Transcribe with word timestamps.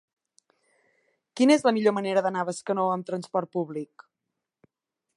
Quina 1.41 1.55
és 1.59 1.65
la 1.69 1.75
millor 1.77 1.95
manera 1.99 2.25
d'anar 2.27 2.43
a 2.45 2.49
Bescanó 2.51 2.89
amb 2.97 3.09
trasport 3.11 3.55
públic? 3.59 4.11